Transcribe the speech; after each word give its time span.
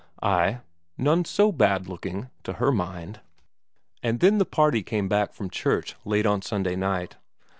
Ay, 0.23 0.61
none 0.97 1.23
so 1.23 1.51
bad 1.51 1.87
looking 1.87 2.31
to 2.43 2.53
her 2.53 2.71
mind! 2.71 3.19
And 4.01 4.19
then 4.19 4.39
the 4.39 4.45
party 4.45 4.81
came 4.81 5.07
back 5.07 5.31
from 5.31 5.47
church 5.51 5.95
late 6.05 6.25
on 6.25 6.41
Sunday 6.41 6.75
night. 6.75 7.17